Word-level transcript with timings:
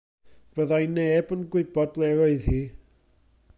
Fyddai 0.59 0.87
neb 0.93 1.35
yn 1.35 1.45
gwybod 1.57 1.93
ble 1.99 2.11
roedd 2.21 2.51
hi. 2.55 2.59